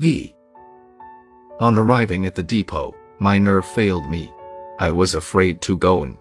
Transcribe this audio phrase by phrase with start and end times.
[0.00, 0.34] V.
[1.60, 4.32] On arriving at the depot, my nerve failed me.
[4.80, 6.18] I was afraid to go in.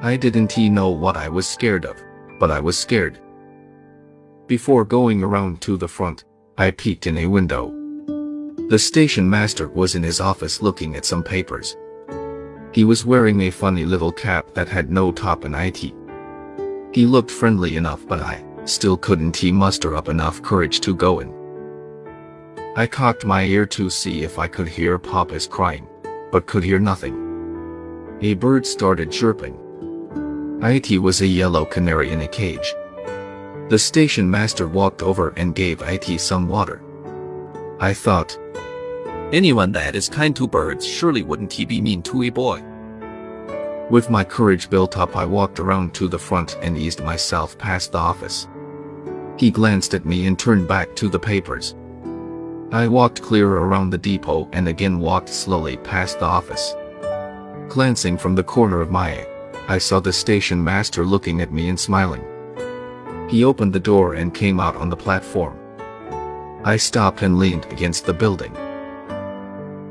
[0.00, 2.02] I didn't know what I was scared of,
[2.40, 3.20] but I was scared.
[4.46, 6.24] Before going around to the front,
[6.56, 7.70] I peeked in a window.
[8.70, 11.76] The station master was in his office looking at some papers.
[12.72, 15.92] He was wearing a funny little cap that had no top and IT.
[16.94, 21.20] He looked friendly enough but I still couldn't he muster up enough courage to go
[21.20, 21.43] in.
[22.76, 25.86] I cocked my ear to see if I could hear Papa's crying,
[26.32, 28.18] but could hear nothing.
[28.20, 29.60] A bird started chirping.
[30.60, 32.74] It was a yellow canary in a cage.
[33.68, 36.82] The station master walked over and gave It some water.
[37.78, 38.36] I thought,
[39.32, 42.60] Anyone that is kind to birds surely wouldn't he be mean to a boy.
[43.88, 47.92] With my courage built up I walked around to the front and eased myself past
[47.92, 48.48] the office.
[49.36, 51.76] He glanced at me and turned back to the papers.
[52.74, 56.74] I walked clear around the depot and again walked slowly past the office.
[57.68, 59.26] Glancing from the corner of my eye,
[59.68, 62.24] I saw the station master looking at me and smiling.
[63.30, 65.56] He opened the door and came out on the platform.
[66.64, 68.52] I stopped and leaned against the building.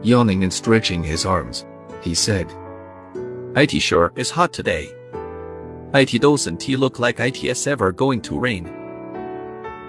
[0.04, 1.66] Yawning and stretching his arms,
[2.02, 2.54] he said,
[3.56, 4.92] IT sure is hot today.
[5.94, 8.68] IT doesn't he look like IT's ever going to rain?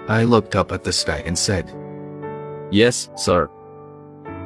[0.06, 1.74] I looked up at the sky and said,
[2.74, 3.48] Yes, sir.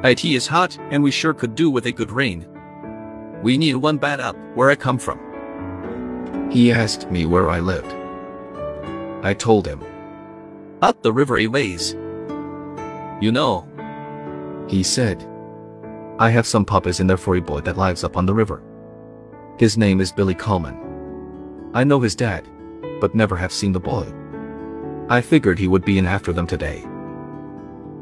[0.03, 2.45] IT is hot and we sure could do with a good rain.
[3.41, 5.17] We need one bad up where I come from.
[6.51, 7.91] He asked me where I lived.
[9.25, 9.81] I told him.
[10.83, 11.93] Up the river a ways.
[13.19, 13.67] You know.
[14.69, 15.27] He said.
[16.19, 18.61] I have some puppies in there for a boy that lives up on the river.
[19.57, 21.71] His name is Billy Coleman.
[21.73, 22.47] I know his dad,
[23.01, 24.05] but never have seen the boy.
[25.09, 26.85] I figured he would be in after them today.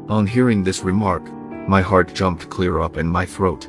[0.08, 1.22] On hearing this remark,
[1.68, 3.68] my heart jumped clear up in my throat.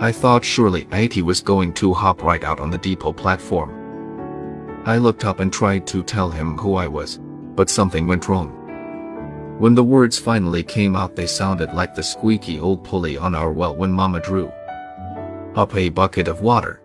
[0.00, 3.70] I thought surely It was going to hop right out on the depot platform.
[4.86, 7.20] I looked up and tried to tell him who I was,
[7.54, 8.48] but something went wrong.
[9.58, 13.52] When the words finally came out they sounded like the squeaky old pulley on our
[13.52, 14.50] well when Mama drew
[15.56, 16.80] up a bucket of water.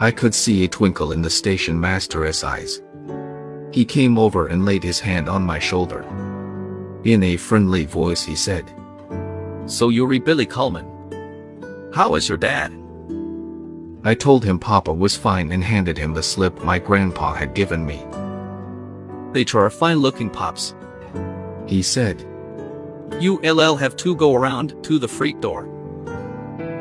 [0.00, 2.82] I could see a twinkle in the station master's eyes.
[3.70, 6.04] He came over and laid his hand on my shoulder.
[7.04, 8.64] In a friendly voice he said,
[9.66, 10.86] So you're Billy Coleman.
[11.94, 12.72] How is your dad?
[14.04, 17.86] I told him Papa was fine and handed him the slip my grandpa had given
[17.86, 18.04] me.
[19.32, 20.74] They are fine looking pops.
[21.66, 22.26] He said,
[23.20, 25.68] You LL have to go around to the freight door.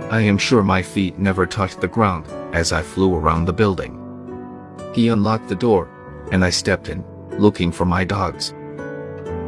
[0.09, 4.01] I am sure my feet never touched the ground as I flew around the building.
[4.93, 5.89] He unlocked the door,
[6.31, 7.03] and I stepped in,
[7.37, 8.53] looking for my dogs.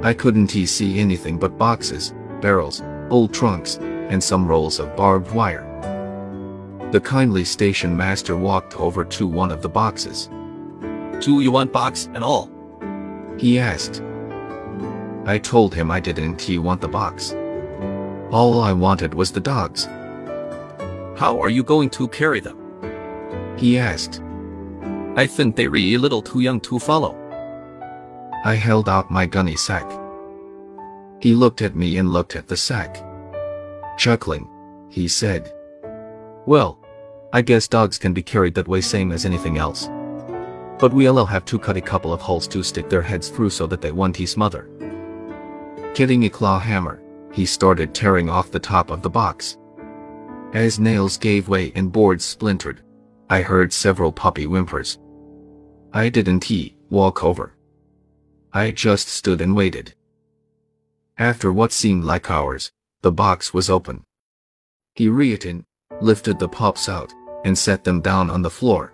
[0.01, 5.65] I couldn't see anything but boxes, barrels, old trunks, and some rolls of barbed wire.
[6.91, 10.29] The kindly station master walked over to one of the boxes.
[11.19, 12.49] Do you want box and all?
[13.37, 14.01] He asked.
[15.25, 17.35] I told him I didn't he want the box.
[18.31, 19.85] All I wanted was the dogs.
[21.15, 22.57] How are you going to carry them?
[23.57, 24.21] He asked.
[25.17, 27.17] I think they're a little too young to follow.
[28.45, 29.89] I held out my gunny sack.
[31.19, 33.03] He looked at me and looked at the sack.
[33.97, 34.49] Chuckling,
[34.89, 35.51] he said,
[36.45, 36.79] Well,
[37.33, 39.89] I guess dogs can be carried that way same as anything else.
[40.79, 43.67] But we'll have to cut a couple of holes to stick their heads through so
[43.67, 44.69] that they won't smother.
[45.93, 47.01] Getting a claw hammer,
[47.33, 49.57] he started tearing off the top of the box.
[50.53, 52.81] As nails gave way and boards splintered,
[53.29, 54.97] I heard several puppy whimpers.
[55.93, 57.53] I didn't he walk over.
[58.51, 59.93] I just stood and waited.
[61.17, 62.71] After what seemed like hours,
[63.01, 64.05] the box was open.
[64.95, 65.65] He reached in,
[66.01, 67.13] lifted the pops out,
[67.45, 68.93] and set them down on the floor.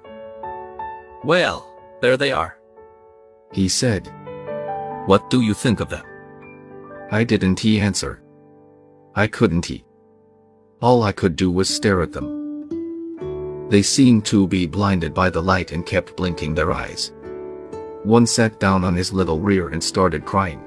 [1.23, 1.71] Well,
[2.01, 2.57] there they are.
[3.53, 4.11] He said.
[5.05, 6.05] What do you think of them?
[7.11, 8.21] I didn't he answer.
[9.15, 9.85] I couldn't he.
[10.81, 13.69] All I could do was stare at them.
[13.69, 17.13] They seemed to be blinded by the light and kept blinking their eyes.
[18.05, 20.61] One sat down on his little rear and started crying.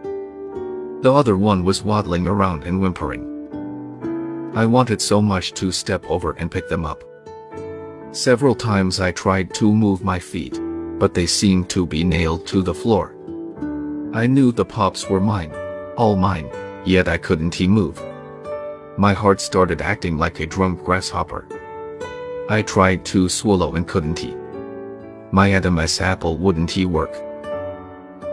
[1.02, 3.22] The other one was waddling around and whimpering.
[4.56, 7.04] I wanted so much to step over and pick them up.
[8.10, 10.58] Several times I tried to move my feet,
[10.98, 13.14] but they seemed to be nailed to the floor.
[14.12, 15.52] I knew the pups were mine,
[15.96, 16.50] all mine,
[16.84, 18.02] yet I couldn't he move.
[18.96, 21.46] My heart started acting like a drunk grasshopper.
[22.50, 24.34] I tried to swallow and couldn't he.
[25.30, 27.27] My Adam's apple wouldn't he work.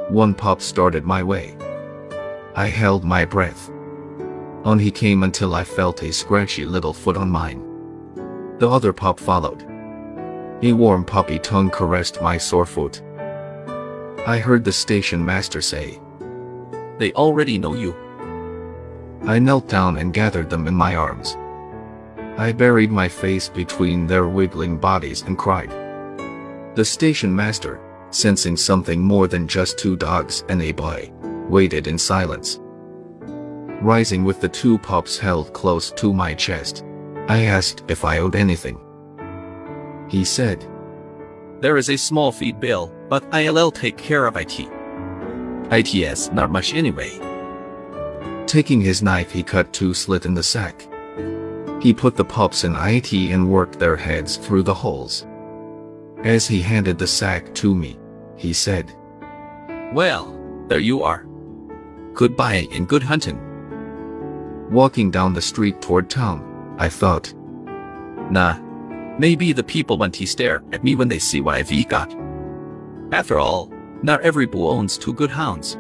[0.10, 1.58] One pup started my way.
[2.56, 3.72] I held my breath.
[4.64, 7.62] On he came until I felt a scratchy little foot on mine.
[8.60, 9.64] The other pup followed.
[10.62, 13.02] A warm puppy tongue caressed my sore foot.
[14.28, 16.00] I heard the station master say,
[17.00, 17.96] They already know you.
[19.24, 21.36] I knelt down and gathered them in my arms.
[22.38, 25.72] I buried my face between their wiggling bodies and cried.
[26.76, 27.80] The station master,
[28.16, 31.12] sensing something more than just two dogs and a boy,
[31.50, 32.60] waited in silence.
[33.82, 36.86] Rising with the two pups held close to my chest,
[37.28, 38.80] I asked if I owed anything.
[40.10, 40.66] He said,
[41.60, 44.70] There is a small feed bill, but ILL take care of IT.
[45.72, 47.20] ITS not much anyway.
[48.48, 50.88] Taking his knife he cut two slit in the sack.
[51.82, 55.26] He put the pups in IT and worked their heads through the holes.
[56.24, 58.00] As he handed the sack to me,
[58.38, 58.94] he said,
[59.94, 60.38] Well,
[60.68, 61.26] there you are.
[62.14, 63.40] Goodbye and good hunting.
[64.72, 67.34] Walking down the street toward town, I thought,
[68.32, 68.58] Nah,
[69.20, 72.16] maybe the people want to stare at me when they see what I've got.
[73.12, 73.72] After all,
[74.02, 75.78] not every bull owns two good hounds.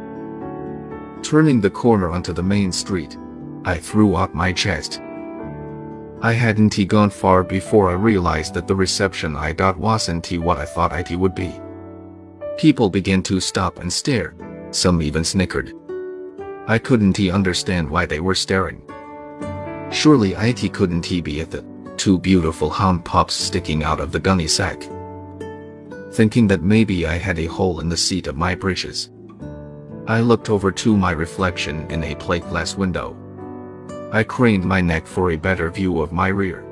[1.23, 3.17] Turning the corner onto the main street,
[3.65, 5.01] I threw up my chest.
[6.21, 10.37] I hadn't he gone far before I realized that the reception I got wasn't he
[10.37, 11.59] what I thought it would be.
[12.57, 14.33] People began to stop and stare,
[14.71, 15.73] some even snickered.
[16.67, 18.81] I couldn't he understand why they were staring.
[19.91, 21.65] Surely it couldn't he be at the
[21.97, 24.81] two beautiful hound pups sticking out of the gunny sack.
[26.13, 29.09] Thinking that maybe I had a hole in the seat of my breeches.
[30.07, 33.17] I looked over to my reflection in a plate glass window.
[34.13, 36.63] I craned my neck for a better view of my rear.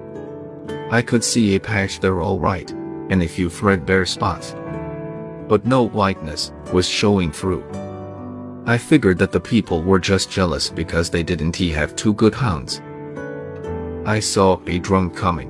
[0.91, 2.71] I could see a patch there all right,
[3.09, 4.55] and a few threadbare spots.
[5.47, 7.63] But no whiteness was showing through.
[8.65, 12.81] I figured that the people were just jealous because they didn't have two good hounds.
[14.05, 15.49] I saw a drunk coming.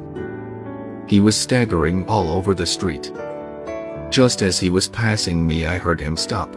[1.08, 3.12] He was staggering all over the street.
[4.10, 6.56] Just as he was passing me I heard him stop.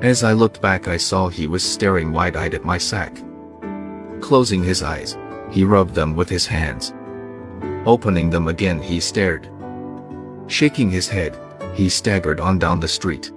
[0.00, 3.20] As I looked back I saw he was staring wide-eyed at my sack.
[4.20, 5.16] Closing his eyes,
[5.50, 6.94] he rubbed them with his hands.
[7.84, 9.48] Opening them again he stared.
[10.46, 11.36] Shaking his head,
[11.78, 13.30] he staggered on down the street.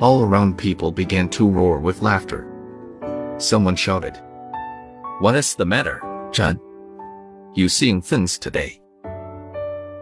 [0.00, 2.46] All around people began to roar with laughter.
[3.38, 4.16] Someone shouted,
[5.18, 6.00] What is the matter,
[6.30, 6.60] John?
[7.56, 8.80] You seeing things today?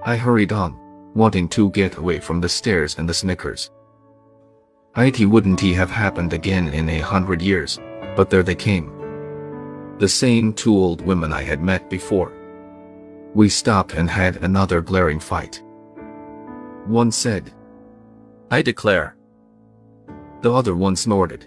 [0.04, 0.76] I hurried on,
[1.14, 3.70] wanting to get away from the stares and the snickers.
[4.94, 7.80] It wouldn't have happened again in a hundred years,
[8.14, 8.92] but there they came.
[9.98, 12.34] The same two old women I had met before.
[13.32, 15.62] We stopped and had another glaring fight.
[16.86, 17.52] One said,
[18.50, 19.16] I declare.
[20.42, 21.46] The other one snorted.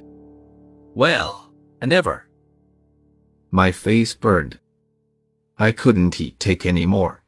[0.94, 2.28] Well, I never.
[3.52, 4.60] My face burned.
[5.58, 7.24] I couldn't eat take any more.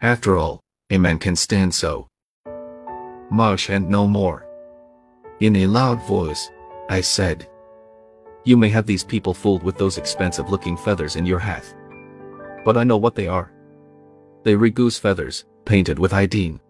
[0.00, 0.60] After all,
[0.90, 2.08] a man can stand so
[3.30, 4.46] much and no more.
[5.40, 6.50] In a loud voice,
[6.90, 7.48] I said,
[8.44, 11.64] You may have these people fooled with those expensive looking feathers in your hat.
[12.64, 13.52] But I know what they are.
[14.42, 16.60] They are goose feathers, painted with iodine.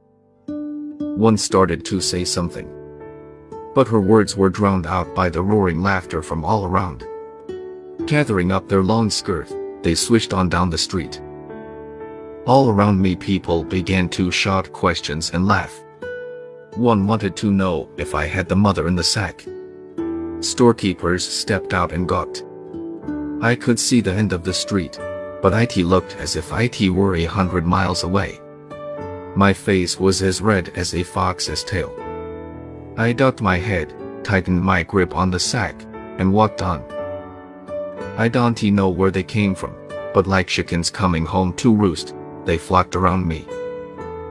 [1.17, 2.69] One started to say something.
[3.75, 7.05] But her words were drowned out by the roaring laughter from all around.
[8.06, 11.20] Gathering up their long skirt, they swished on down the street.
[12.46, 15.82] All around me people began to shout questions and laugh.
[16.75, 19.44] One wanted to know if I had the mother in the sack.
[20.41, 22.44] Storekeepers stepped out and gawked.
[23.41, 24.98] I could see the end of the street,
[25.43, 28.41] but IT looked as if IT were a hundred miles away.
[29.34, 31.94] My face was as red as a fox's tail.
[32.98, 35.74] I ducked my head, tightened my grip on the sack,
[36.19, 36.84] and walked on.
[38.19, 39.74] I don't know where they came from,
[40.12, 43.46] but like chickens coming home to roost, they flocked around me.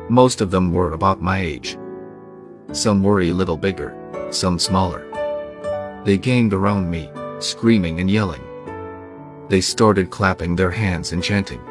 [0.08, 1.78] Most of them were about my age.
[2.72, 3.98] Some were a little bigger,
[4.30, 5.08] some smaller.
[6.06, 8.44] They ganged around me, screaming and yelling.
[9.50, 11.62] They started clapping their hands and chanting.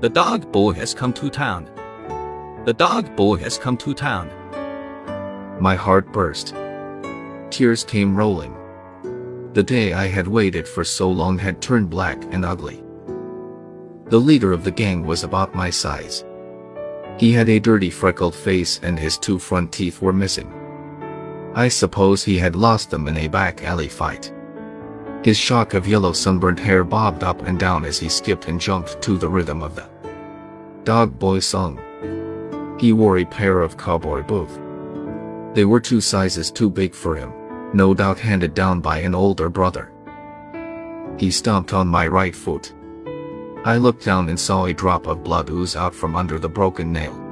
[0.00, 1.68] The dog boy has come to town.
[2.68, 4.28] The dog boy has come to town.
[5.58, 6.54] My heart burst.
[7.48, 8.54] Tears came rolling.
[9.54, 12.84] The day I had waited for so long had turned black and ugly.
[14.10, 16.26] The leader of the gang was about my size.
[17.16, 20.52] He had a dirty freckled face and his two front teeth were missing.
[21.54, 24.30] I suppose he had lost them in a back alley fight.
[25.24, 29.00] His shock of yellow sunburned hair bobbed up and down as he skipped and jumped
[29.00, 29.88] to the rhythm of the
[30.84, 31.80] dog boy song.
[32.78, 34.58] He wore a pair of cowboy boots.
[35.54, 37.32] They were two sizes too big for him,
[37.74, 39.92] no doubt handed down by an older brother.
[41.18, 42.72] He stomped on my right foot.
[43.64, 46.92] I looked down and saw a drop of blood ooze out from under the broken
[46.92, 47.24] nail.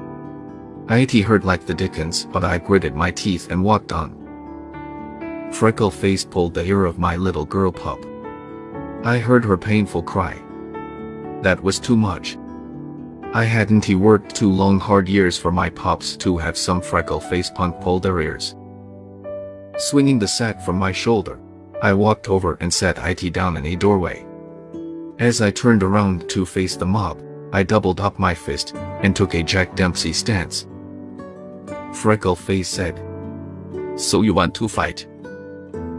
[0.89, 4.15] It hurt like the dickens, but I gritted my teeth and walked on.
[5.53, 8.05] Freckle Face pulled the ear of my little girl pup.
[9.05, 10.35] I heard her painful cry.
[11.43, 12.37] That was too much.
[13.35, 17.21] I hadn't he worked two long hard years for my pops to have some freckle
[17.21, 18.55] face punk pull their ears.
[19.79, 21.39] Swinging the sack from my shoulder,
[21.83, 24.25] I walked over and sat it down in a doorway.
[25.19, 29.35] As I turned around to face the mob, I doubled up my fist and took
[29.35, 30.67] a Jack Dempsey stance.
[31.93, 33.01] Freckle Face said,
[33.97, 35.07] So you want to fight?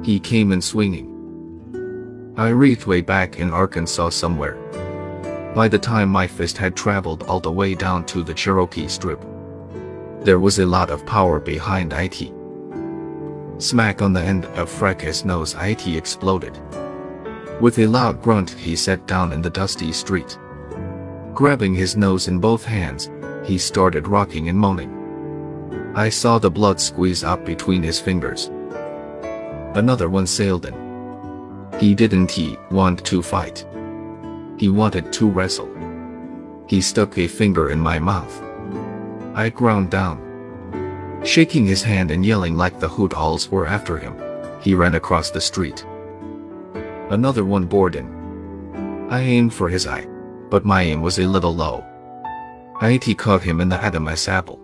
[0.03, 1.13] He came in swinging.
[2.37, 4.57] I reached way back in Arkansas somewhere.
[5.57, 9.19] By the time my fist had traveled all the way down to the Cherokee Strip,
[10.21, 12.31] there was a lot of power behind it.
[13.57, 16.55] Smack on the end of Freckle's nose it exploded.
[17.59, 20.37] With a loud grunt he sat down in the dusty street.
[21.33, 23.09] Grabbing his nose in both hands,
[23.43, 24.93] he started rocking and moaning.
[25.95, 28.51] I saw the blood squeeze up between his fingers.
[29.73, 30.75] Another one sailed in.
[31.79, 33.65] He didn't he want to fight.
[34.57, 35.69] He wanted to wrestle.
[36.67, 38.41] He stuck a finger in my mouth.
[39.35, 41.21] I ground down.
[41.23, 44.15] Shaking his hand and yelling like the hoot owls were after him,
[44.61, 45.85] he ran across the street.
[47.09, 49.07] Another one bored in.
[49.09, 50.07] I aimed for his eye,
[50.49, 51.85] but my aim was a little low.
[52.81, 54.59] It caught him in the Adam's apple.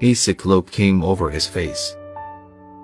[0.00, 1.96] A sick look came over his face.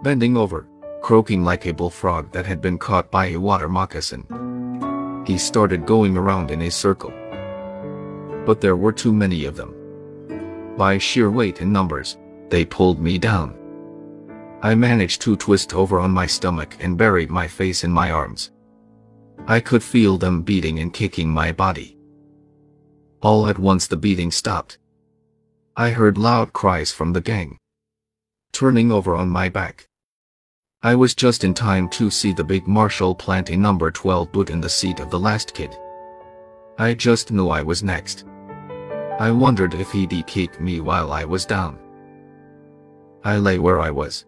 [0.03, 0.67] Bending over,
[1.03, 4.54] croaking like a bullfrog that had been caught by a water moccasin.
[5.25, 7.13] He started going around in a circle.
[8.45, 9.75] But there were too many of them.
[10.77, 12.19] By sheer weight and numbers,
[12.51, 13.57] they pulled me down.
[14.63, 18.51] I managed to twist over on my stomach and buried my face in my arms.
[19.47, 21.99] I could feel them beating and kicking my body.
[23.21, 24.79] All at once the beating stopped.
[25.77, 27.59] I heard loud cries from the gang.
[28.53, 29.89] Turning over on my back,
[30.85, 34.51] I was just in time to see the big marshal plant a number 12 boot
[34.51, 35.75] in the seat of the last kid.
[36.77, 38.27] I just knew I was next.
[39.19, 41.79] I wondered if he'd kick me while I was down.
[43.25, 44.27] I lay where I was.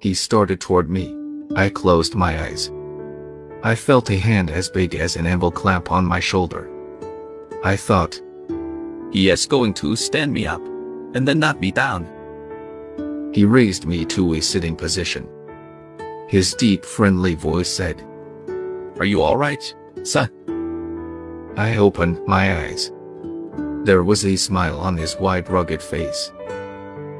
[0.00, 1.14] He started toward me.
[1.54, 2.72] I closed my eyes.
[3.62, 6.68] I felt a hand as big as an anvil clamp on my shoulder.
[7.62, 8.20] I thought,
[9.12, 10.62] He is going to stand me up
[11.14, 12.08] and then knock me down.
[13.32, 15.28] He raised me to a sitting position.
[16.30, 18.06] His deep, friendly voice said,
[19.00, 20.30] Are you alright, son?
[21.56, 22.92] I opened my eyes.
[23.82, 26.30] There was a smile on his wide, rugged face.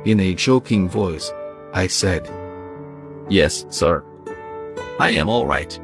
[0.04, 1.32] In a choking voice,
[1.72, 2.30] I said,
[3.28, 4.04] Yes, sir.
[5.00, 5.80] I am alright.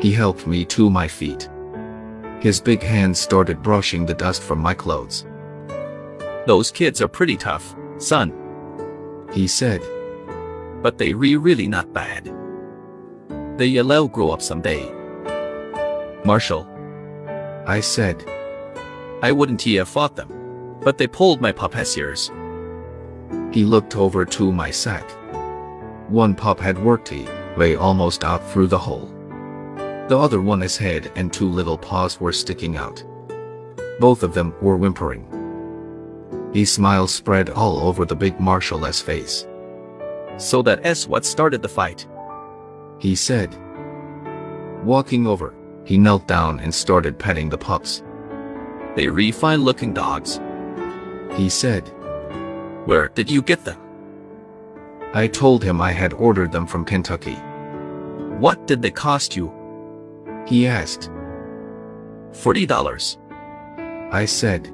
[0.00, 1.48] He helped me to my feet.
[2.40, 5.26] His big hands started brushing the dust from my clothes.
[6.44, 8.32] Those kids are pretty tough, son.
[9.32, 9.80] He said,
[10.82, 12.32] but they re really not bad.
[13.56, 14.90] They'll grow up someday.
[16.24, 16.66] Marshal.
[17.66, 18.24] I said.
[19.22, 22.30] I wouldn't he have fought them, but they pulled my pup's ears.
[23.52, 25.10] He looked over to my sack.
[26.08, 27.12] One pup had worked
[27.56, 29.06] way almost out through the hole.
[30.08, 33.04] The other one his head and two little paws were sticking out.
[34.00, 35.26] Both of them were whimpering.
[36.54, 39.46] A smile spread all over the big marshal's face.
[40.36, 42.06] So that s what started the fight.
[42.98, 43.56] He said.
[44.84, 48.02] Walking over, he knelt down and started petting the pups.
[48.96, 50.40] They re fine looking dogs.
[51.34, 51.88] He said.
[52.86, 53.78] Where did you get them?
[55.12, 57.36] I told him I had ordered them from Kentucky.
[58.38, 59.52] What did they cost you?
[60.46, 61.10] He asked.
[62.32, 63.18] Forty dollars.
[64.12, 64.72] I said.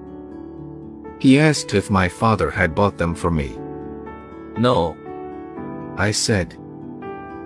[1.18, 3.56] He asked if my father had bought them for me.
[4.58, 4.96] No,
[5.96, 6.56] I said.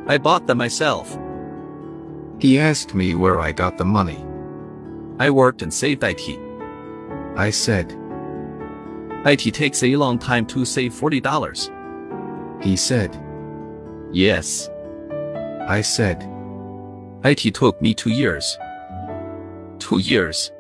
[0.07, 1.17] I bought them myself.
[2.39, 4.25] He asked me where I got the money.
[5.19, 6.39] I worked and saved IT.
[7.37, 7.97] I said.
[9.25, 12.63] IT takes a long time to save $40.
[12.63, 13.17] He said.
[14.13, 14.69] Yes.
[15.69, 16.27] I said.
[17.23, 18.59] IT took me two years.
[19.79, 20.51] Two years.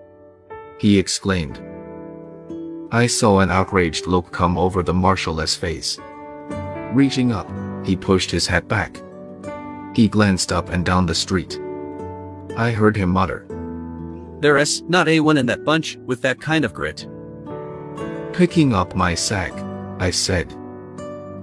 [0.78, 1.61] He exclaimed.
[2.92, 5.99] I saw an outraged look come over the marshal's face.
[6.92, 7.49] Reaching up,
[7.85, 9.01] he pushed his hat back.
[9.95, 11.61] He glanced up and down the street.
[12.57, 13.47] I heard him mutter.
[14.41, 17.07] There is not a one in that bunch with that kind of grit.
[18.33, 19.53] Picking up my sack,
[19.99, 20.55] I said.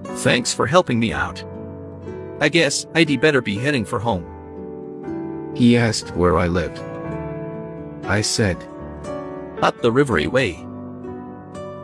[0.03, 1.43] Thanks for helping me out.
[2.39, 4.25] I guess I'd better be heading for home.
[5.55, 6.79] He asked where I lived.
[8.05, 8.57] I said,
[9.61, 10.63] Up the rivery way.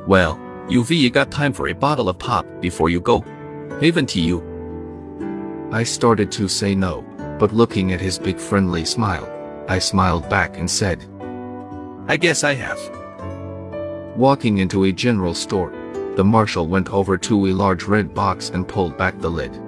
[0.07, 3.23] Well, you've got time for a bottle of pop before you go.
[3.81, 4.41] Haven't you?
[5.71, 7.01] I started to say no,
[7.39, 9.27] but looking at his big friendly smile,
[9.67, 11.05] I smiled back and said,
[12.07, 12.79] I guess I have.
[14.15, 15.71] Walking into a general store,
[16.15, 19.59] the marshal went over to a large red box and pulled back the lid.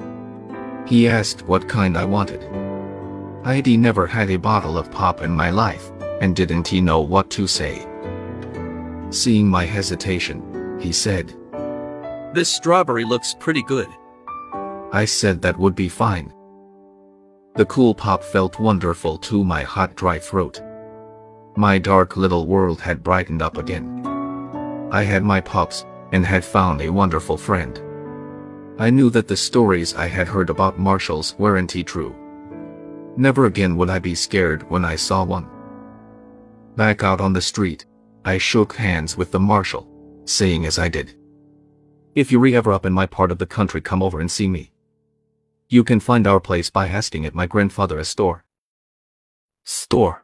[0.85, 2.43] He asked what kind I wanted.
[3.43, 7.29] I'd never had a bottle of pop in my life, and didn't he know what
[7.31, 7.88] to say.
[9.09, 11.33] Seeing my hesitation, he said,
[12.36, 13.88] This strawberry looks pretty good.
[14.92, 16.34] I said that would be fine.
[17.56, 20.62] The cool pop felt wonderful to my hot dry throat.
[21.56, 24.06] My dark little world had brightened up again.
[24.92, 27.82] I had my pops, and had found a wonderful friend.
[28.80, 32.13] I knew that the stories I had heard about marshals weren't true.
[33.15, 35.48] Never again would I be scared when I saw one.
[36.75, 37.86] Back out on the street,
[38.25, 39.88] I shook hands with the marshal,
[40.25, 41.15] saying as I did,
[42.15, 44.72] If you're ever up in my part of the country come over and see me.
[45.67, 48.45] You can find our place by asking at my grandfather's store.
[49.65, 50.24] Store?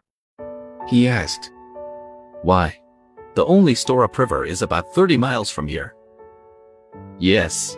[0.88, 1.52] He asked.
[2.44, 2.80] Why?
[3.36, 5.94] The only store upriver is about 30 miles from here.
[7.20, 7.78] Yes.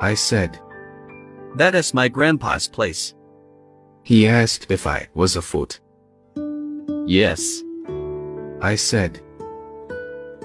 [0.00, 0.60] I said.
[1.54, 3.14] That is my grandpa's place.
[4.02, 5.80] He asked if I was afoot.
[7.06, 7.62] Yes.
[8.60, 9.22] I said.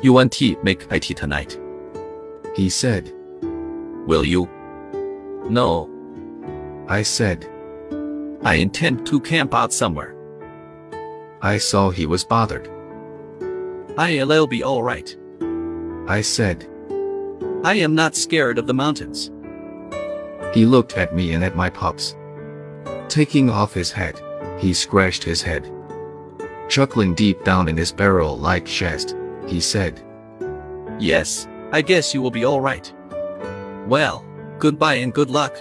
[0.02, 1.60] You want tea, make IT tonight?
[2.62, 3.12] He said.
[4.06, 4.48] Will you?
[5.50, 5.90] No.
[6.88, 7.50] I said.
[8.44, 10.16] I intend to camp out somewhere.
[11.42, 12.70] I saw he was bothered.
[13.98, 15.18] I'll be alright.
[16.08, 16.70] I said.
[17.64, 19.32] I am not scared of the mountains.
[20.54, 22.16] He looked at me and at my pups.
[23.08, 24.22] Taking off his hat,
[24.60, 25.68] he scratched his head.
[26.70, 29.16] Chuckling deep down in his barrel-like chest,
[29.48, 30.00] he said,
[31.00, 32.94] Yes, I guess you will be alright.
[33.88, 34.26] Well,
[34.60, 35.56] goodbye and good luck.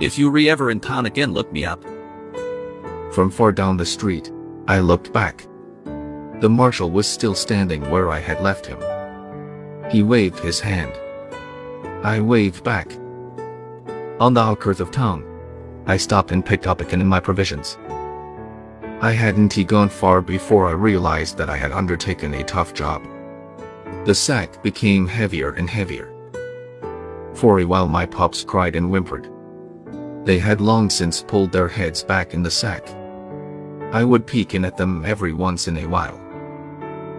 [0.00, 1.84] If you re ever in town again look me up.
[3.12, 4.32] From far down the street,
[4.66, 5.46] I looked back.
[6.40, 8.78] The marshal was still standing where I had left him.
[9.88, 10.92] He waved his hand.
[12.02, 12.90] I waved back.
[14.18, 15.24] On the outskirts of town,
[15.86, 17.78] I stopped and picked up a can in my provisions.
[19.00, 23.06] I hadn't he gone far before I realized that I had undertaken a tough job.
[24.04, 26.12] The sack became heavier and heavier.
[27.32, 29.30] For a while my pups cried and whimpered.
[30.26, 32.86] They had long since pulled their heads back in the sack.
[33.92, 36.20] I would peek in at them every once in a while.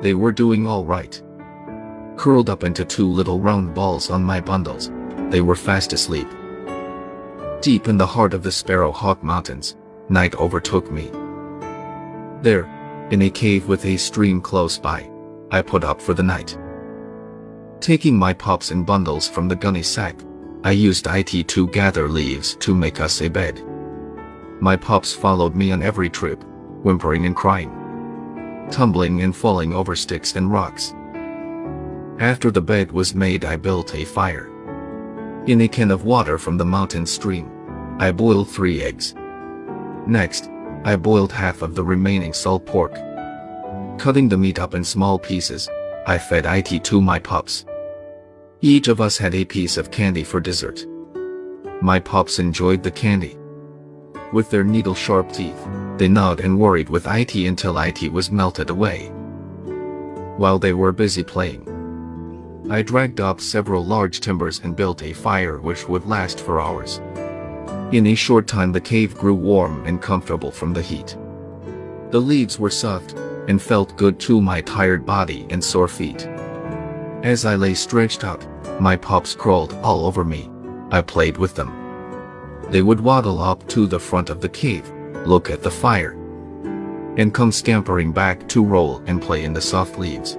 [0.01, 1.19] They were doing all right.
[2.17, 4.91] Curled up into two little round balls on my bundles,
[5.31, 6.27] they were fast asleep.
[7.61, 9.75] Deep in the heart of the Sparrowhawk Mountains,
[10.09, 11.09] night overtook me.
[12.43, 12.65] There,
[13.09, 15.09] in a cave with a stream close by,
[15.49, 16.55] I put up for the night.
[17.79, 20.15] Taking my pups and bundles from the gunny sack,
[20.63, 23.61] I used IT to gather leaves to make us a bed.
[24.59, 26.43] My pups followed me on every trip,
[26.83, 27.69] whimpering and crying,
[28.71, 30.93] tumbling and falling over sticks and rocks.
[32.19, 34.49] After the bed was made I built a fire.
[35.45, 37.51] In a can of water from the mountain stream,
[37.99, 39.13] I boiled three eggs.
[40.07, 40.49] Next,
[40.85, 42.95] I boiled half of the remaining salt pork.
[43.99, 45.69] Cutting the meat up in small pieces,
[46.07, 47.65] I fed IT to my pups.
[48.61, 50.85] Each of us had a piece of candy for dessert.
[51.81, 53.37] My pups enjoyed the candy.
[54.31, 59.07] With their needle-sharp teeth, they gnawed and worried with IT until IT was melted away.
[60.37, 61.65] While they were busy playing,
[62.69, 67.01] I dragged up several large timbers and built a fire which would last for hours.
[67.91, 71.17] In a short time the cave grew warm and comfortable from the heat.
[72.11, 73.15] The leaves were soft
[73.47, 76.27] and felt good to my tired body and sore feet.
[77.23, 78.45] As I lay stretched out,
[78.81, 80.49] my pups crawled all over me.
[80.91, 81.71] I played with them.
[82.69, 84.91] They would waddle up to the front of the cave,
[85.25, 86.13] look at the fire,
[87.17, 90.37] and come scampering back to roll and play in the soft leaves.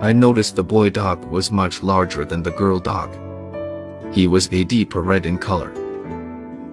[0.00, 3.16] I noticed the boy dog was much larger than the girl dog.
[4.12, 5.72] He was a deeper red in color.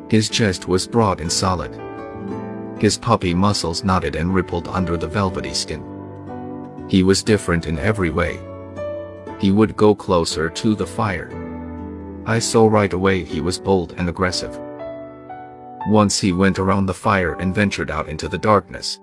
[0.09, 1.79] His chest was broad and solid.
[2.79, 5.83] His puppy muscles knotted and rippled under the velvety skin.
[6.89, 8.39] He was different in every way,
[9.39, 11.31] he would go closer to the fire.
[12.25, 14.59] I saw right away he was bold and aggressive.
[15.87, 18.99] Once he went around the fire and ventured out into the darkness.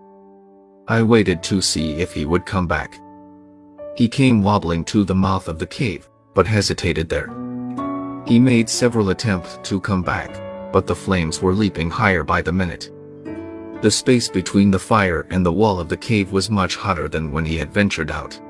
[0.88, 3.00] I waited to see if he would come back.
[3.96, 7.28] He came wobbling to the mouth of the cave, but hesitated there.
[8.26, 10.30] He made several attempts to come back,
[10.70, 12.90] but the flames were leaping higher by the minute.
[13.82, 17.30] The space between the fire and the wall of the cave was much hotter than
[17.30, 18.40] when he had ventured out.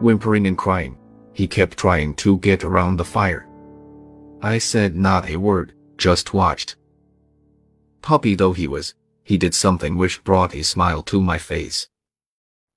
[0.00, 0.98] Whimpering and crying,
[1.32, 3.48] he kept trying to get around the fire.
[4.42, 6.76] I said not a word, just watched.
[8.02, 11.88] Puppy though he was, he did something which brought a smile to my face.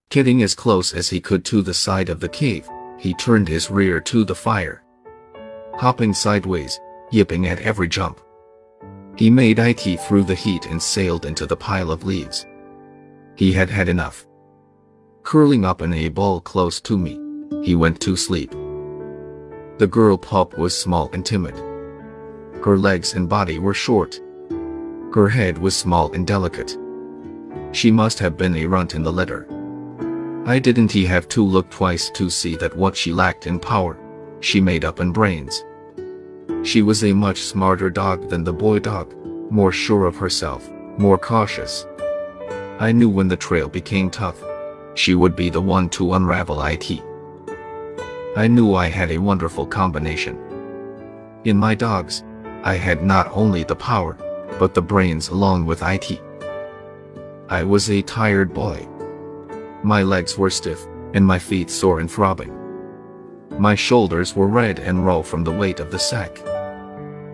[0.09, 3.69] Getting as close as he could to the side of the cave, he turned his
[3.69, 4.83] rear to the fire.
[5.75, 6.79] Hopping sideways,
[7.11, 8.21] yipping at every jump.
[9.17, 12.45] He made IT through the heat and sailed into the pile of leaves.
[13.35, 14.27] He had had enough.
[15.23, 17.19] Curling up in a ball close to me,
[17.63, 18.51] he went to sleep.
[19.79, 21.55] The girl pup was small and timid.
[22.63, 24.21] Her legs and body were short.
[25.13, 26.77] Her head was small and delicate.
[27.71, 29.47] She must have been a runt in the litter.
[30.45, 33.97] I didn't he have to look twice to see that what she lacked in power,
[34.41, 35.63] she made up in brains.
[36.67, 39.15] She was a much smarter dog than the boy dog,
[39.49, 41.87] more sure of herself, more cautious.
[42.77, 44.43] I knew when the trail became tough,
[44.93, 47.01] she would be the one to unravel IT.
[48.35, 50.37] I knew I had a wonderful combination.
[51.45, 52.25] In my dogs,
[52.63, 54.17] I had not only the power,
[54.59, 56.19] but the brains along with IT.
[57.47, 58.85] I was a tired boy.
[59.83, 62.53] My legs were stiff, and my feet sore and throbbing.
[63.57, 66.37] My shoulders were red and raw from the weight of the sack.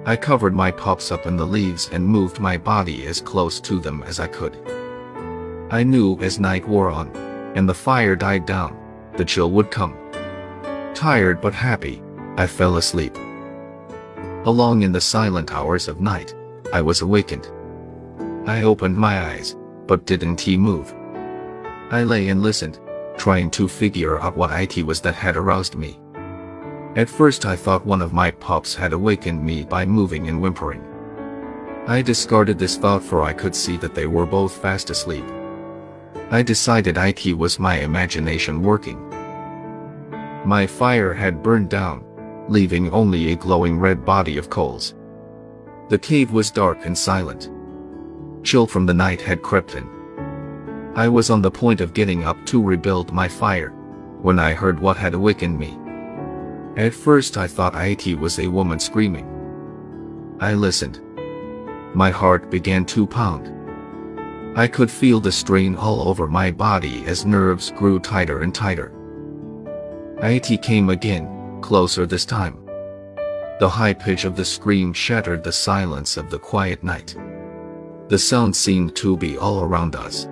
[0.05, 3.79] I covered my pups up in the leaves and moved my body as close to
[3.79, 4.57] them as I could.
[5.71, 7.09] I knew as night wore on,
[7.55, 8.77] and the fire died down,
[9.15, 9.95] the chill would come.
[10.93, 12.03] Tired but happy,
[12.35, 13.15] I fell asleep.
[14.45, 16.35] Along in the silent hours of night,
[16.73, 17.49] I was awakened.
[18.45, 19.55] I opened my eyes,
[19.87, 20.93] but didn't he move.
[21.91, 22.77] I lay and listened,
[23.15, 25.97] trying to figure out what IT was that had aroused me.
[26.95, 30.83] At first I thought one of my pups had awakened me by moving and whimpering.
[31.87, 35.25] I discarded this thought for I could see that they were both fast asleep.
[36.29, 39.09] I decided IT was my imagination working.
[40.45, 42.05] My fire had burned down,
[42.47, 44.93] leaving only a glowing red body of coals.
[45.89, 47.49] The cave was dark and silent.
[48.43, 49.89] Chill from the night had crept in.
[50.95, 53.69] I was on the point of getting up to rebuild my fire,
[54.21, 55.77] when I heard what had awakened me.
[56.75, 59.27] At first I thought IT was a woman screaming.
[60.39, 60.99] I listened.
[61.93, 63.51] My heart began to pound.
[64.57, 68.91] I could feel the strain all over my body as nerves grew tighter and tighter.
[70.23, 72.57] IT came again, closer this time.
[73.59, 77.15] The high pitch of the scream shattered the silence of the quiet night.
[78.07, 80.27] The sound seemed to be all around us.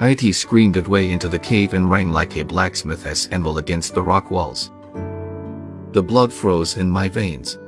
[0.00, 4.02] IT screamed it way into the cave and rang like a blacksmith's anvil against the
[4.02, 4.70] rock walls.
[5.92, 7.58] The blood froze in my veins.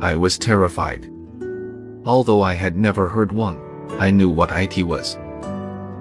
[0.00, 1.08] I was terrified.
[2.04, 3.60] Although I had never heard one,
[4.00, 5.16] I knew what IT was.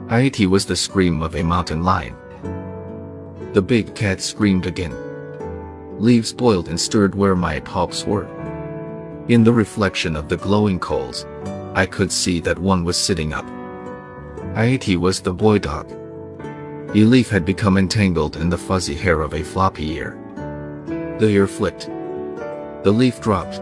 [0.09, 2.15] IT was the scream of a mountain lion.
[3.53, 4.95] The big cat screamed again.
[5.99, 8.25] Leaves boiled and stirred where my pups were.
[9.27, 11.27] In the reflection of the glowing coals,
[11.75, 13.45] I could see that one was sitting up.
[14.55, 15.87] IT was the boy dog.
[16.95, 20.17] Elif had become entangled in the fuzzy hair of a floppy ear.
[21.19, 21.87] The ear flicked.
[22.83, 23.59] The leaf dropped.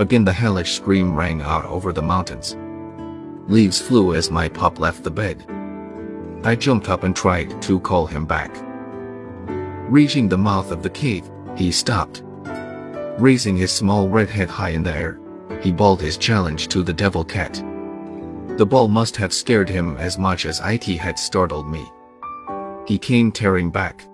[0.00, 2.56] Again the hellish scream rang out over the mountains.
[3.48, 5.44] Leaves flew as my pup left the bed.
[6.44, 8.50] I jumped up and tried to call him back.
[9.88, 12.24] Reaching the mouth of the cave, he stopped.
[13.18, 15.20] Raising his small red head high in the air,
[15.62, 17.54] he bawled his challenge to the devil cat.
[18.58, 21.88] The ball must have scared him as much as IT had startled me.
[22.86, 24.06] He came tearing back.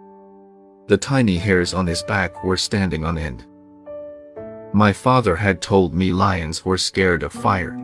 [0.88, 3.46] The tiny hairs on his back were standing on end.
[4.72, 7.76] My father had told me lions were scared of fire.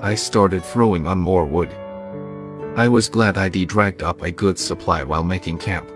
[0.00, 1.70] I started throwing on more wood.
[2.76, 5.90] I was glad I'd dragged up a good supply while making camp.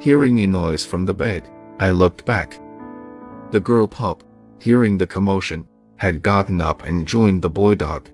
[0.00, 2.58] Hearing a noise from the bed, I looked back.
[3.50, 4.22] The girl pup,
[4.60, 5.66] hearing the commotion,
[5.96, 8.08] had gotten up and joined the boy dog.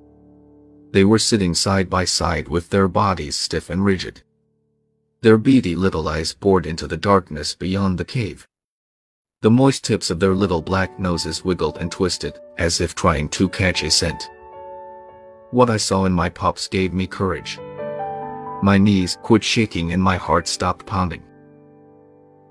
[0.92, 4.22] They were sitting side by side with their bodies stiff and rigid.
[5.26, 8.46] Their beady little eyes bored into the darkness beyond the cave.
[9.42, 13.48] The moist tips of their little black noses wiggled and twisted, as if trying to
[13.48, 14.30] catch a scent.
[15.50, 17.58] What I saw in my pups gave me courage.
[18.62, 21.24] My knees quit shaking and my heart stopped pounding.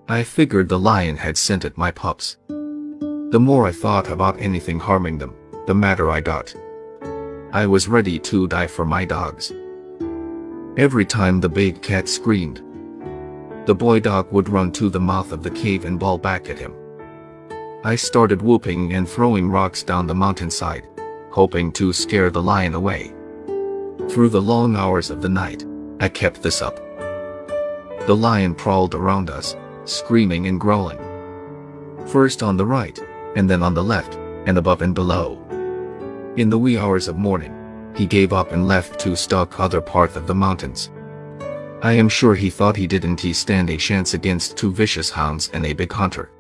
[0.10, 2.36] I figured the lion had scented my pups.
[2.50, 5.34] The more I thought about anything harming them,
[5.66, 6.54] the madder I got.
[7.54, 9.54] I was ready to die for my dogs.
[10.76, 12.62] Every time the big cat screamed,
[13.66, 16.60] the boy dog would run to the mouth of the cave and bawl back at
[16.60, 16.74] him.
[17.84, 20.88] I started whooping and throwing rocks down the mountainside,
[21.32, 23.14] hoping to scare the lion away.
[24.10, 25.66] Through the long hours of the night,
[26.00, 26.78] I kept this up.
[28.08, 31.00] The lion prowled around us, screaming and growling.
[32.08, 33.00] First on the right,
[33.36, 35.42] and then on the left, and above and below.
[36.38, 37.54] In the wee hours of morning,
[37.96, 40.92] he gave up and left to stalk other parts of the mountains.
[41.86, 45.52] I am sure he thought he didn't he stand a chance against two vicious hounds
[45.54, 46.32] and a big hunter.